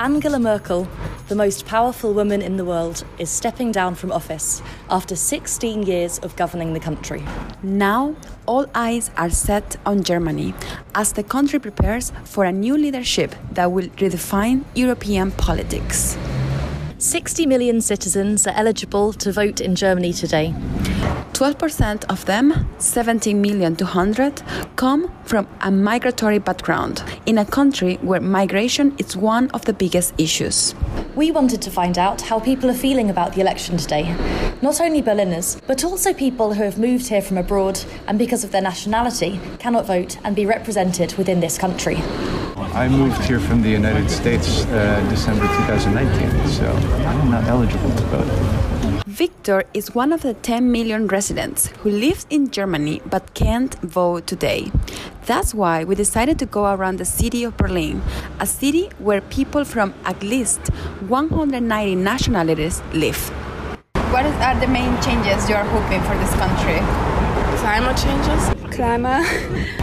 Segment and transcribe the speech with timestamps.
[0.00, 0.88] Angela Merkel,
[1.28, 6.18] the most powerful woman in the world, is stepping down from office after 16 years
[6.20, 7.22] of governing the country.
[7.62, 8.16] Now,
[8.46, 10.54] all eyes are set on Germany
[10.94, 16.16] as the country prepares for a new leadership that will redefine European politics.
[17.00, 20.54] 60 million citizens are eligible to vote in Germany today.
[21.32, 24.42] 12% of them, 17 million 200,
[24.76, 30.12] come from a migratory background in a country where migration is one of the biggest
[30.18, 30.74] issues.
[31.16, 34.14] We wanted to find out how people are feeling about the election today.
[34.60, 38.52] Not only Berliners, but also people who have moved here from abroad and because of
[38.52, 41.96] their nationality cannot vote and be represented within this country.
[42.60, 46.66] I moved here from the United States uh, December 2019, so
[47.06, 49.04] I'm not eligible to vote.
[49.06, 54.26] Victor is one of the 10 million residents who lives in Germany but can't vote
[54.26, 54.70] today.
[55.26, 58.02] That's why we decided to go around the city of Berlin,
[58.40, 60.60] a city where people from at least
[61.08, 63.30] 190 nationalities live.
[64.12, 67.29] What are the main changes you are hoping for this country?
[67.60, 68.74] Climate changes.
[68.74, 69.26] Climate.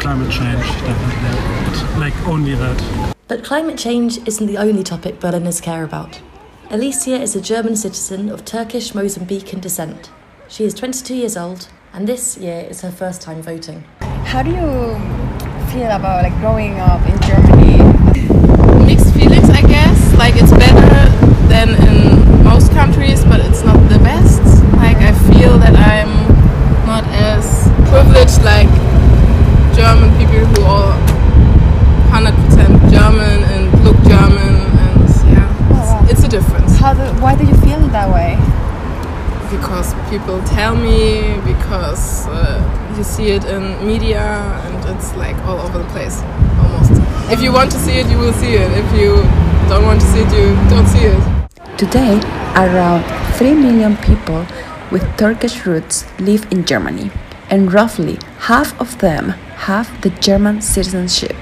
[0.00, 1.34] Climate change, definitely.
[1.64, 3.14] But like only that.
[3.28, 6.20] But climate change isn't the only topic Berliners care about.
[6.70, 10.10] Alicia is a German citizen of Turkish Mozambican descent.
[10.48, 13.84] She is 22 years old, and this year is her first time voting.
[14.24, 14.96] How do you
[15.72, 17.78] feel about like growing up in Germany?
[18.84, 20.14] Mixed feelings, I guess.
[20.18, 21.08] Like it's better
[21.48, 24.42] than in most countries, but it's not the best.
[24.76, 26.12] Like I feel that I'm
[26.86, 28.68] not as privileged like
[29.74, 30.92] German people who are
[32.12, 36.76] 100% German and look German, and yeah, it's, it's a difference.
[36.76, 38.36] How do, why do you feel that way?
[39.52, 42.60] because people tell me, because uh,
[42.98, 44.20] you see it in media,
[44.66, 46.20] and it's like all over the place,
[46.60, 46.92] almost.
[47.32, 48.70] If you want to see it, you will see it.
[48.72, 49.10] If you
[49.70, 51.22] don't want to see it, you don't see it.
[51.78, 52.20] Today,
[52.56, 53.02] around
[53.38, 54.44] 3 million people
[54.90, 57.10] with Turkish roots live in Germany,
[57.48, 58.18] and roughly
[58.50, 59.30] half of them
[59.70, 61.36] have the German citizenship.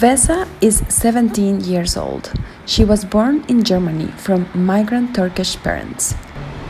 [0.00, 2.32] Vesa is 17 years old.
[2.66, 6.16] She was born in Germany from migrant Turkish parents.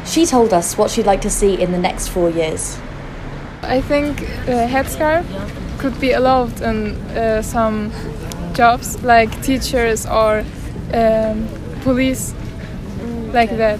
[0.04, 2.78] She told us what she'd like to see in the next four years.
[3.62, 5.24] I think a headscarf
[5.78, 7.92] could be allowed in uh, some
[8.52, 10.44] jobs like teachers or
[10.92, 11.48] um,
[11.82, 12.34] police,
[13.32, 13.78] like that.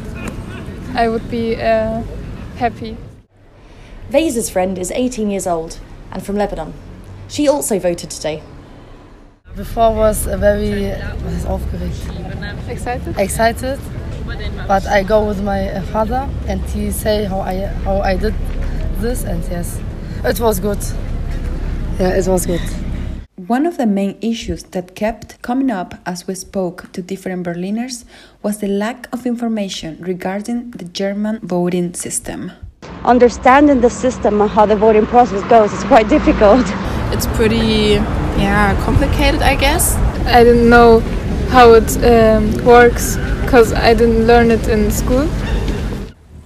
[0.94, 2.02] I would be uh,
[2.56, 2.96] happy.
[4.10, 6.74] Vesa's friend is 18 years old and from Lebanon.
[7.28, 8.42] She also voted today.
[9.56, 10.92] Before was uh, very
[11.24, 12.68] was aufgeregt.
[12.68, 13.18] Excited?
[13.18, 13.78] excited,
[14.66, 18.34] but I go with my uh, father and he say how I how I did
[18.98, 19.80] this and yes,
[20.24, 20.78] it was good.
[21.98, 22.60] Yeah, it was good.
[23.46, 28.04] One of the main issues that kept coming up as we spoke to different Berliners
[28.42, 32.52] was the lack of information regarding the German voting system.
[33.04, 36.64] Understanding the system and how the voting process goes is quite difficult.
[37.12, 37.98] It's pretty,
[38.38, 39.96] yeah, complicated, I guess.
[40.26, 41.00] I didn't know
[41.52, 45.28] how it um, works because I didn't learn it in school.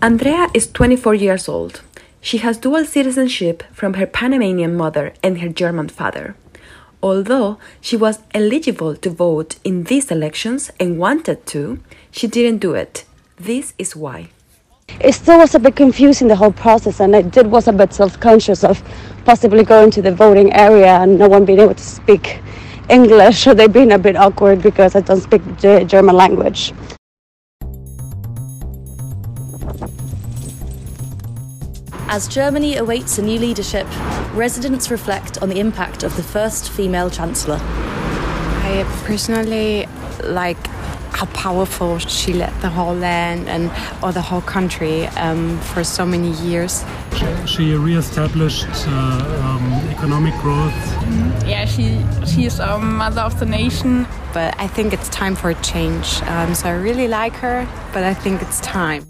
[0.03, 1.81] Andrea is 24 years old.
[2.21, 6.34] She has dual citizenship from her Panamanian mother and her German father.
[7.05, 11.78] Although she was eligible to vote in these elections and wanted to,
[12.11, 13.05] she didn't do it.
[13.37, 14.31] This is why.
[14.99, 17.93] It still was a bit confusing the whole process, and I did was a bit
[17.93, 18.83] self-conscious of
[19.25, 22.41] possibly going to the voting area and no one being able to speak
[22.88, 26.72] English, so they've been a bit awkward because I don't speak the German language.
[32.08, 33.86] As Germany awaits a new leadership,
[34.32, 37.58] residents reflect on the impact of the first female chancellor.
[37.60, 39.86] I personally
[40.22, 40.75] like
[41.16, 43.71] how powerful she led the whole land and
[44.03, 46.84] or the whole country um, for so many years.
[47.47, 49.65] She re-established uh, um,
[49.97, 50.79] economic growth.
[51.46, 51.87] Yeah, she
[52.26, 54.06] she is our mother of the nation.
[54.35, 56.20] But I think it's time for a change.
[56.25, 59.06] Um, so I really like her, but I think it's time.